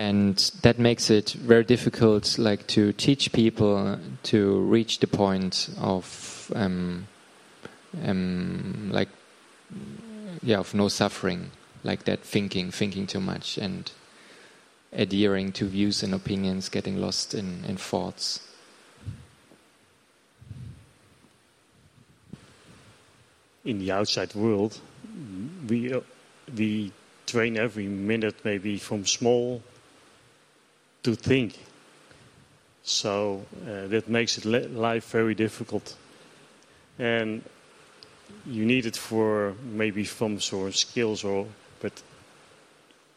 [0.10, 6.52] and that makes it very difficult like to teach people to reach the point of
[6.56, 7.08] um,
[8.04, 9.10] um, like
[10.41, 11.52] yeah of no suffering
[11.84, 13.91] like that thinking thinking too much and
[14.93, 18.39] adhering to views and opinions getting lost in, in thoughts
[23.66, 24.81] In the outside world
[25.68, 26.00] we uh,
[26.57, 26.92] we
[27.26, 29.62] train every minute maybe from small
[31.02, 31.59] to think.
[32.83, 35.96] So uh, that makes it life very difficult.
[36.98, 37.42] And
[38.44, 41.46] you need it for maybe some sort of skills, or
[41.81, 41.92] but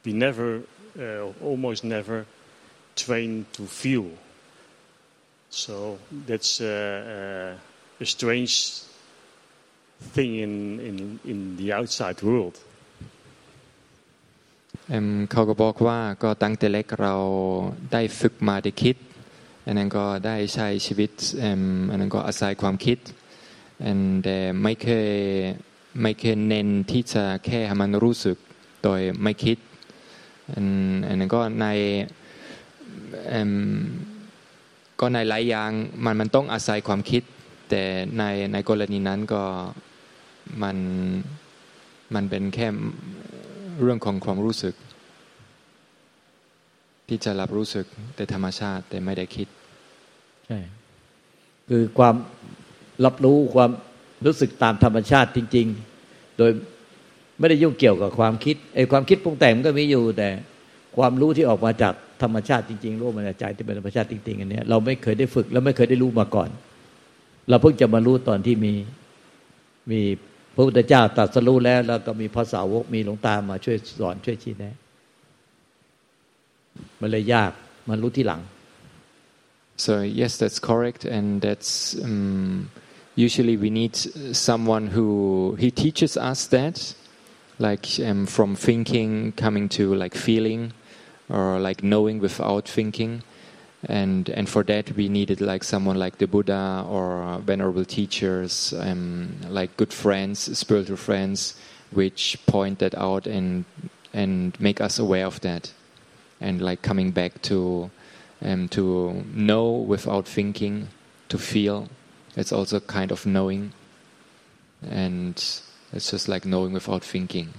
[0.04, 0.62] we never,
[1.00, 2.26] uh, almost never,
[2.96, 4.10] train to feel.
[5.50, 8.89] So that's uh, uh a strange
[10.14, 12.58] thing in, in, in the outside world.
[15.32, 17.16] เขาก็บอกว่าก็ตั้งแต่เล็กเรา
[17.92, 18.96] ได้ฝึกมาได้คิด
[19.66, 21.12] อันนั้นก็ได้ใช้ชีวิต
[21.92, 22.98] อันนั้นก็อาศัยความคิด
[23.86, 25.12] อันแต่ไม่เคย
[26.02, 28.38] ไม่เคยเน้นที่จะแค่ให้มันรู้สึก
[28.84, 29.58] โดยไม่คิด
[30.54, 30.66] อัน
[31.08, 31.66] อันนั้นก็ใน
[35.00, 35.72] ก็ในหลายอย่าง
[36.06, 37.24] มันมันต้องอาศัยความคิด
[37.70, 37.84] แต่
[38.18, 39.44] ในในกรณีนั้นก็
[40.64, 40.78] มัน
[42.16, 42.68] มันเป็นแค่
[43.82, 44.76] เรื่องของความรู้สึก
[47.08, 47.86] ที่จะรับรู้สึก
[48.16, 49.48] แต่ธรรมชาติแต่ไม่ได้คิด
[50.48, 50.60] ใช่
[51.70, 52.16] คือความ
[53.06, 53.72] รับรู้ความ
[54.26, 55.68] รู้สึกตามธรรมชาติจริง
[56.02, 56.52] ๆ โดย
[57.40, 60.30] ไม่ได้ยุ่งเกี่ยวกับความคิดไอ้ความคิดปรุงแต่งมันก็มีอยู่แต่
[60.98, 66.50] ความรู้ที่ออกมาจากธรรมชาติจริงๆรู้มาจากใจที่เป็นธรรมชาติจริงๆอันนี้เราไม่เคยได้ฝึก แล้วไม่เคยได้รู้มาก่อน
[67.50, 68.74] เราเพิ่งจะมารู้ตอนที่มี
[69.92, 70.02] มี
[70.54, 74.76] พระพุทธเจ้าตรัสรู้แล้วแล้วก็มีพระสาวกมีหลวงตามาช่วยสอนช่วยชี้แนะ
[77.00, 77.52] มันเลยยาก
[77.90, 78.42] มันรู้ที่หลัง
[79.80, 82.70] So yes, that's correct, and that's um,
[83.16, 86.94] usually we need someone who he teaches us that,
[87.60, 90.74] like um, from thinking coming to like feeling,
[91.30, 93.24] or like knowing without thinking,
[93.88, 99.36] and and for that we needed like someone like the Buddha or venerable teachers, um,
[99.48, 101.56] like good friends, spiritual friends,
[101.92, 103.66] which point that out and
[104.14, 105.72] and make us aware of that,
[106.42, 107.90] and like coming back to
[108.42, 110.90] um, to know without thinking,
[111.30, 111.90] to feel.
[112.36, 113.72] It's also kind of knowing,
[114.82, 115.36] and
[115.94, 117.54] it's just like knowing without thinking.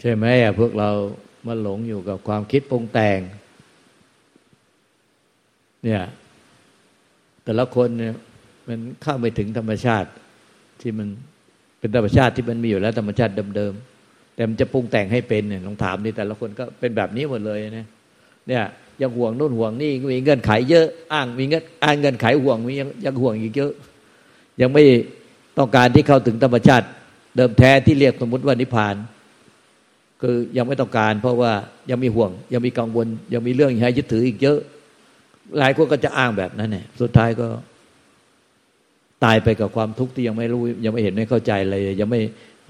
[0.00, 0.90] ใช่ไหมอะพวกเรา
[1.46, 3.18] มาหลงอยู่กับความคิดปรุงแต่ง
[5.84, 6.02] เนี่ย
[7.44, 8.14] แต่ละคนเนี่ย
[8.68, 10.08] มันเข้าไม่ถึงธรรมชาติ
[10.80, 11.08] ที่มัน
[11.78, 17.86] เป็นธรรมชาติที่มันมีอยู่แล้วธรรมชาติเดิมๆแต่มันจะปรุงแต่งให้เป็นเนี่ยลองถามนี่แต่ละคนก็เป็นแบบนี้หมดเลยนะ
[18.48, 18.62] เนี่ย
[19.02, 23.72] ยังห่วงนู่นห่วงนี่มีเงินไขเยอะอ้างมีเงินอ้างเงินไขห่วงมียังยังห่วงอีกเยอะ
[24.60, 24.84] ยังไม่
[25.58, 26.86] ต้องการที่เข้าถึงธรรมชาติ
[27.36, 28.94] เดิมแท้ที่เรียกสมมติว่านิพพาน
[30.28, 31.52] คือยังไม่ต้องการ เพราะว่า
[31.90, 34.58] ยังมีห่วง ยังมีกังวล ยังมีเรื่องให้ยึดถืออีกเยอะ
[35.58, 37.48] หลายคนก็จะอ้างแบบนั้นเนี่ยสุดท้ายก็
[39.24, 42.20] ตายไปกับความทุกข์ที่ยังไม่รู้ ยังไม่เห็นไม่เข้าใจเลย ยังไม่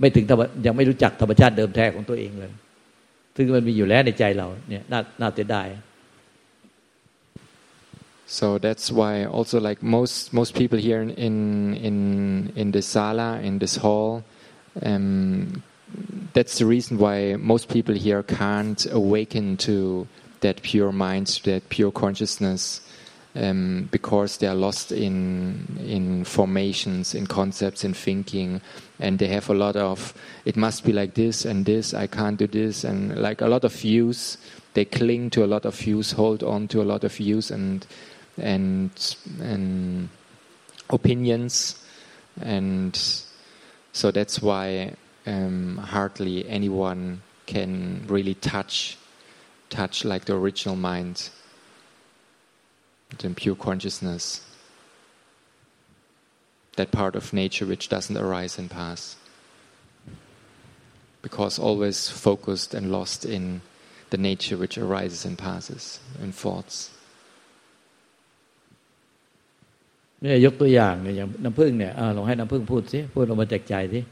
[0.01, 0.25] ไม่ถึง
[0.67, 2.53] ยังไม่รู้จักธรรมชาติเดิมแท้ของตัวเองเลย
[3.37, 5.69] ซึ่งมันมีอยู่แล้วในใจเราเนี่ยน่าน่าเสียดาย
[8.29, 11.97] So that's why also like most most people here in in
[12.57, 14.25] in the sala in this hall,
[14.83, 15.63] um,
[16.37, 20.07] that's the reason why most people here can't awaken to
[20.41, 22.83] that pure mind, that pure consciousness,
[23.35, 28.61] um, because they are lost in in formations, in concepts, in thinking,
[29.01, 30.13] and they have a lot of
[30.45, 31.95] it must be like this and this.
[31.95, 34.37] I can't do this, and like a lot of views.
[34.75, 37.87] They cling to a lot of views, hold on to a lot of views, and
[38.37, 38.91] and
[39.41, 40.11] and
[40.91, 41.83] opinions,
[42.43, 42.95] and
[43.93, 48.98] so that's why um, hardly anyone can really touch
[49.70, 51.30] touch like the original mind
[53.20, 54.42] than pure consciousness.
[56.76, 59.16] That part of nature which doesn't arise and pass.
[61.22, 63.62] Because always focused and lost in
[64.10, 66.92] the nature which arises and passes in thoughts.
[70.24, 74.04] เนี่ยยกตัวอย่างเนี่ยอย่างน้ำพึ่งเนี่ยลองให้น้ำพึ่งพูดสิพูดออกมาจากใจสิเนี่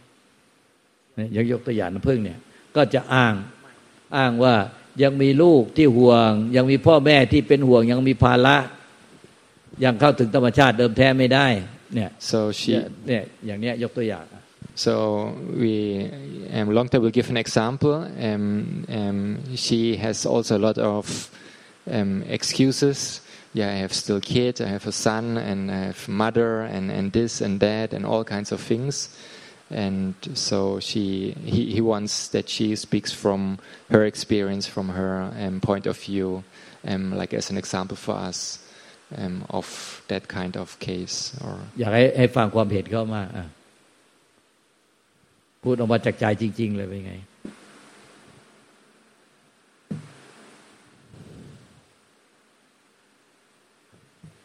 [1.17, 2.39] ยยกยกตัวอย่างน้ำพึ่งเนี่ย
[2.77, 3.35] ก็จะอ้าง
[4.17, 4.55] อ้างว่า
[5.03, 8.57] ยังมีลูกที่ห่วง ยังมีพ่อแม่ที่เป็นห่วง ยังมีภาระ
[9.85, 11.47] ยังเข้าถึงธรรมชาติเดิมแท้ไม่ได้
[11.95, 12.73] เนี่ย so she
[13.07, 14.25] เนี่ยอย่างเนี้ยยกตัวอย่าง
[14.85, 14.95] so
[15.63, 15.75] we
[16.57, 17.95] um, Longta will give an example
[18.29, 19.19] um, um,
[19.65, 21.05] she has also a lot of
[21.97, 22.99] um, excuses
[23.59, 27.07] yeah I have still kids I have a son and I have mother and, and
[27.19, 28.95] this and that and all kinds of things
[29.70, 33.60] and so she he, he wants that she speaks from
[33.92, 36.44] her experience from her um, point of view
[36.88, 38.60] um, like as an example for us
[39.18, 43.24] um, of that kind of case or อยากให้ให้ฟังความเห็นเขามา
[45.64, 47.16] พูดออกมาจากใจจริง ๆ เลยเป็นไง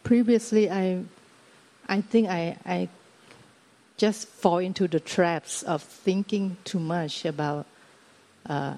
[0.05, 1.03] Previously, I,
[1.89, 2.89] I think I, I
[4.00, 7.66] just fall into the traps of thinking too much about
[8.48, 8.74] uh,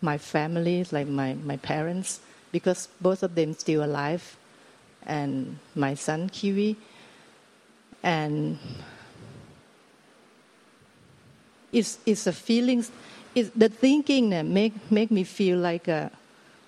[0.00, 2.20] my family, like my, my parents,
[2.50, 4.38] because both of them still alive.
[5.08, 6.76] and my son Kiwi,
[8.02, 8.58] and
[11.72, 12.84] it's it's a feeling,
[13.34, 16.08] it's the thinking that make make me feel like, uh,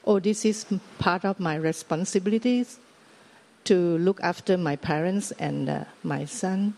[0.06, 0.64] oh, this is
[0.98, 2.78] part of my responsibilities
[3.64, 6.74] to look after my parents and uh, my son,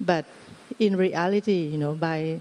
[0.00, 0.24] but
[0.78, 2.40] in reality, you know, by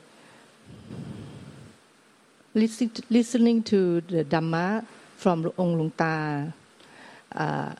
[2.54, 4.86] listening to, the Dhamma
[5.18, 6.52] from Ong Luang Ta.
[7.32, 7.76] Uh,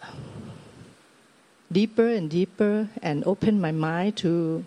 [1.72, 4.64] deeper and deeper and open my mind to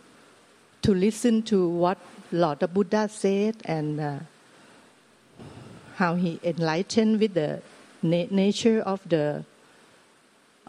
[0.83, 1.99] to listen to what
[2.33, 4.19] Lord Buddha said and uh,
[5.97, 7.63] how he enlightened with the
[8.03, 9.45] na- nature of the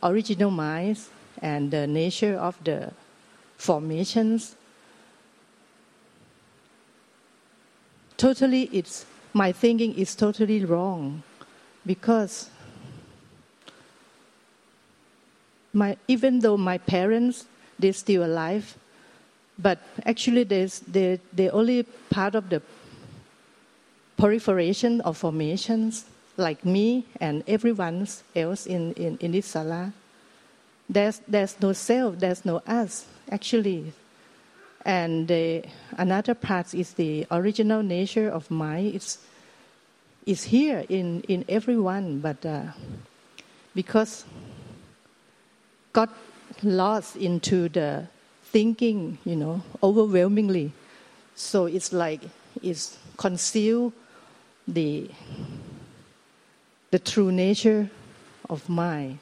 [0.04, 1.10] original minds
[1.42, 2.92] and the nature of the
[3.62, 4.56] formations.
[8.18, 11.24] Totally, it's my thinking is totally wrong
[11.86, 12.50] because
[15.74, 17.46] my even though my parents
[17.80, 18.76] they're still alive
[19.58, 20.68] but actually they
[21.32, 22.62] they're only part of the
[24.18, 26.06] proliferation of formations
[26.38, 29.94] like me and everyone else in, in, in this sala.
[30.90, 33.94] There's, there's no self, there's no us, actually.
[34.86, 35.64] And the,
[35.98, 38.96] another part is the original nature of mind.
[38.96, 39.20] It's,
[40.26, 42.64] it's here in, in everyone, but uh,
[43.76, 44.26] because
[45.94, 46.10] got
[46.64, 48.08] lost into the
[48.44, 50.72] thinking, you know, overwhelmingly.
[51.36, 52.22] So it's like
[52.62, 53.94] it's conceal
[54.68, 55.10] the
[56.92, 57.90] the true nature
[58.50, 59.20] of mind.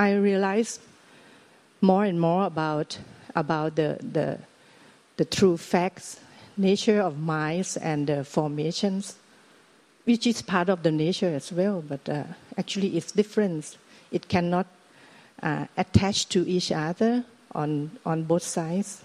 [0.00, 0.80] I realize
[1.82, 2.98] more and more about
[3.36, 4.38] about the the,
[5.18, 6.20] the true facts,
[6.56, 9.16] nature of minds and the formations,
[10.04, 11.84] which is part of the nature as well.
[11.86, 12.24] But uh,
[12.56, 13.76] actually, it's different.
[14.10, 14.66] It cannot
[15.42, 19.04] uh, attach to each other on on both sides.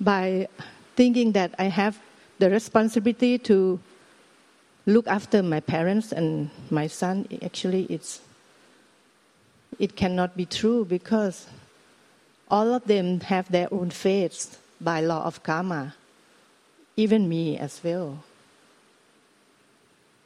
[0.00, 0.48] by
[1.00, 1.98] thinking that I have
[2.38, 3.80] the responsibility to
[4.84, 8.20] look after my parents and my son, actually it's
[9.78, 11.46] it cannot be true because
[12.50, 15.94] all of them have their own fates by law of karma,
[16.98, 18.22] even me as well.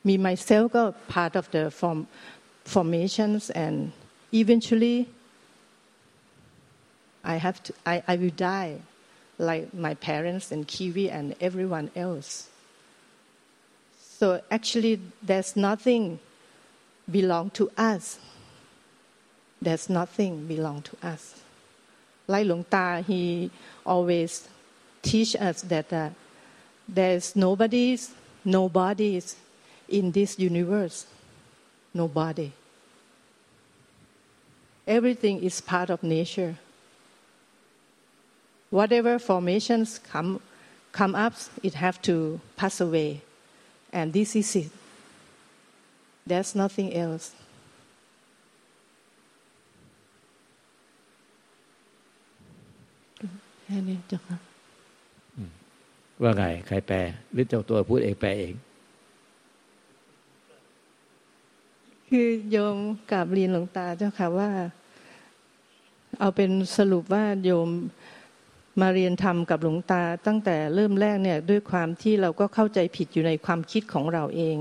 [0.03, 2.09] Me myself got part of the form,
[2.65, 3.93] formations and
[4.33, 5.07] eventually
[7.23, 8.81] I have to I, I will die
[9.39, 12.49] like my parents and Kiwi and everyone else.
[14.19, 16.21] So actually, there's nothing
[17.11, 18.19] belong to us.
[19.61, 21.41] There's nothing belong to us.
[22.27, 23.51] Like Luang Ta, he
[23.85, 24.49] always
[25.03, 26.11] teach us that uh,
[26.89, 28.13] there's nobody's,
[28.45, 29.37] nobody's
[29.89, 31.07] in this universe.
[31.93, 32.53] Nobody.
[34.87, 36.57] Everything is part of nature
[38.75, 40.41] whatever formations come,
[40.91, 43.23] come up, it have to pass away.
[43.93, 44.71] And this is it.
[46.27, 47.27] There's nothing else.
[53.67, 54.37] แค่นี้จ้ะค่ะ
[56.23, 56.97] ว่าไงใครแปล
[57.33, 58.55] หรือเจ้าตัวพูดเองแปลเอง
[62.09, 62.77] คือโยม
[63.13, 64.51] กับเรียนหลวงตาเจ้าค่ะว่า
[66.19, 67.69] เอาเป็นสรุปว่าโยม
[68.81, 74.59] มาเรียนธรรมกับหลวงตา ตั้งแต่เริ่มแรกเนี่ยด้วยความที่เราก็เข้าใจผิดอยู่ในความคิดของเราเอง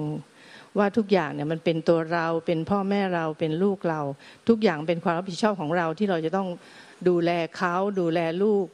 [0.77, 4.01] ว่าทุกอย่างเนี่ยมันเป็นตัวเราเป็นพ่อแม่เราเป็นลูกเรา
[4.47, 6.47] ทุกอย่างเป็นความรับผิดชอบของเราที่เราจะต้อง
[7.07, 8.65] ดูแลเขาดูแลลูก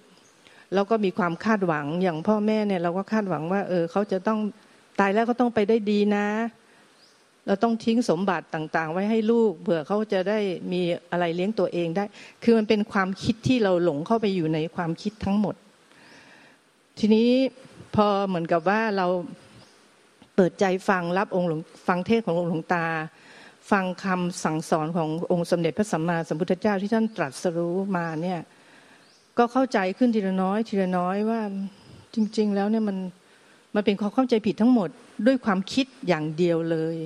[0.73, 4.39] แล้วก็มีความคาดหวังอย่างพ่อแม่เนี่ยเราก็คาดหวังว่า เออเขาจะต้อง
[4.99, 6.27] ตายแล้วก็ต้องไปได้ดีนะ
[7.49, 10.39] เราต้องทิ้งสมบัติต่างๆ ไว้ให้ลูกเผื่อเขาจะได้
[10.71, 10.81] มี
[11.11, 12.03] อะไรเลี้ยงตัวเองได้
[12.43, 15.55] คือมันเป็นความคิดที่เราหลงเข้าไปอยู่ในความคิดทั้งหมด
[16.99, 17.29] ทีนี้
[17.95, 19.07] พอเหมือนกับว่าเรา
[20.35, 22.85] เปิดใจฟังรับองค์หลวงฟังเทศขององค์หลวงตา
[23.71, 28.39] ฟังคำสั่งสอนขององค์สมเด็จพระสัมมาสัมพุทธเจ้าที่ท่านตรัสรู้มาเนี่ย
[29.37, 31.41] ก็เข้าใจขึ้นทีละน้อย ทีละน้อยว่า
[32.13, 32.97] จริง ๆ แล้วเนี่ยมัน
[33.75, 34.89] มันเป็นความเข้าใจผิดทั้งหมด
[35.25, 36.97] ด้วยความคิดอย่างเดียวเลย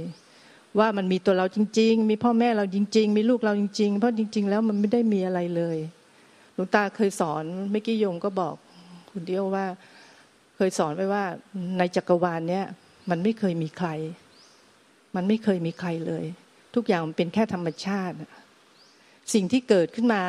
[0.79, 5.77] ว่ามันมีตัวเราจริง ๆ มีพ่อแม่เราจริง ๆ มีลูกเราจริง ๆ เพราะจริง ๆ แล้วมันไม่ได้มีอะไรเลย
[6.53, 8.55] หลวงตาเคยสอนเมื่อกี้โยมก็บอก
[9.11, 9.65] คุณเดียวว่า
[10.55, 11.23] เคยสอนไว้ว่า
[11.77, 12.65] ในจักรวาลเนี้ย
[13.09, 13.89] มันไม่เคยมีใคร
[15.15, 16.25] มันไม่เคยมีใครเลย
[16.75, 18.15] ทุกอย่างมันเป็นแค่ธรรมชาติ
[19.33, 20.23] สิ่งที่เกิดขึ้นมา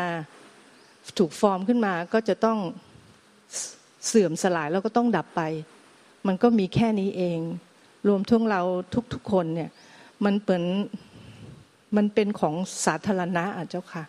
[1.18, 2.58] ถูกฟอร์มขึ้นมาก็จะต้อง
[4.06, 5.42] เสื่อมสลายแล้วก็ต้องดับไป
[6.26, 7.38] มันก็มีแค่นี้เอง
[8.08, 8.62] รวมทั้งเรา
[9.12, 9.70] ทุกๆคนเนี่ย
[10.24, 10.62] มันเป็น
[11.96, 12.54] มันเป็นของ
[12.86, 14.04] สาธารณะอะเจ้าค่ะ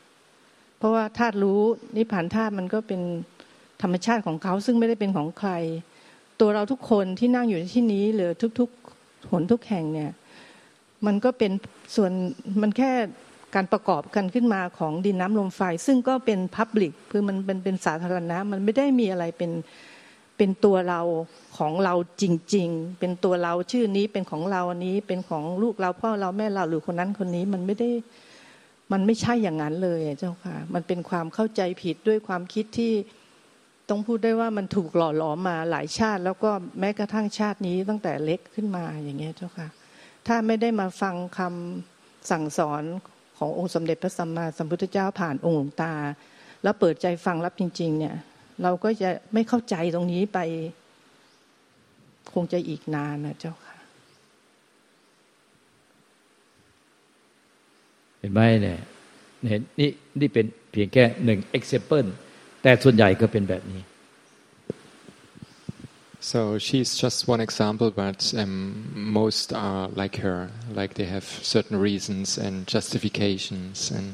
[0.77, 1.61] เพราะว่าธาตุรู้
[1.95, 3.01] นิพพานธาตุมันก็เป็น
[3.81, 5.51] ธรรมชาติของเขาซึ่งไม่ได้เป็นของใคร
[6.39, 10.11] ตัวเราทุกคนที่นั่งอยู่ที่นี้หรือทุกๆหนทุกแห่งเนี่ย
[11.05, 11.51] มันก็เป็น
[11.95, 12.11] ส่วน
[12.61, 12.91] มันแค่
[13.55, 19.51] การประกอบกันขึ้นมาของดินน้ำลมไฟ ซึ่งก็เป็นพับลิกคือมันเป็นเป็นสาธารณะ มันไม่ได้มีอะไรเป็น
[20.37, 21.01] เป็นตัวเรา
[21.57, 22.23] ของเราจ
[22.55, 27.89] ริง ๆ เป็นตัวเราชื่อนี้เป็นของเราอันนี้ เป็นของลูกเราพ่อเราแม่เราหรือคนนั้นคนนี้มันไม่ได้
[28.91, 32.93] มันไม่ใช่อย่างนั้นเลยเจ้าค่ะ มันเป็นความเข้าใจผิดด้วยความคิดที่
[33.89, 39.67] ต้องพูดได้ว่ามันถูกหล่อหลอมมาหลายชาติ แล้วก็แม้กระทั่งชาตินี้ตั้งแต่เล็กขึ้นมาอย่างเงี้ยเจ้าค่ะ
[40.27, 42.83] ถ้าไม่ได้มาฟังคำสั่งสอน
[43.37, 45.93] ขององค์สมเด็จพระสัมมาสัมพุทธเจ้าผ่านองค์หลวงตา
[46.63, 48.15] แล้วเปิดใจฟังรับจริง ๆ เนี่ย
[48.63, 50.39] เราก็จะไม่เข้าใจตรงนี้ไป
[52.33, 53.77] คงจะอีกนานนะเจ้าค่ะ
[58.19, 58.79] เห็นไหมเนี่ย
[59.49, 59.89] เห็นนี่
[60.19, 62.07] นี่เป็นเพียงแค่หนึ่ง example
[62.61, 63.81] แต่ส่วนใหญ่ก็เป็นแบบนี้
[66.31, 68.55] So she's just one example, but um,
[68.95, 74.07] most are like her, like they have certain reasons and justifications and